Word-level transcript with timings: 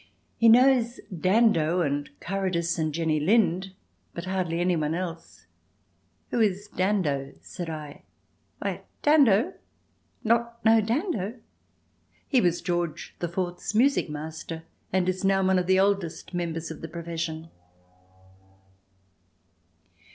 He 0.35 0.49
knows 0.49 0.99
Dando 1.15 1.81
and 1.81 2.09
Carrodus 2.19 2.79
and 2.79 2.91
Jenny 2.91 3.19
Lind, 3.19 3.73
but 4.15 4.25
hardly 4.25 4.59
any 4.59 4.75
one 4.75 4.95
else." 4.95 5.45
"Who 6.31 6.39
is 6.41 6.67
Dando?" 6.69 7.33
said 7.41 7.69
I. 7.69 8.01
"Why, 8.57 8.81
Dando? 9.03 9.53
Not 10.23 10.65
know 10.65 10.81
Dando? 10.81 11.35
He 12.27 12.41
was 12.41 12.63
George 12.63 13.13
the 13.19 13.29
Fourth's 13.29 13.75
music 13.75 14.09
master, 14.09 14.63
and 14.91 15.07
is 15.07 15.23
now 15.23 15.45
one 15.45 15.59
of 15.59 15.67
the 15.67 15.79
oldest 15.79 16.33
members 16.33 16.71
of 16.71 16.81
the 16.81 16.87
profession." 16.89 17.49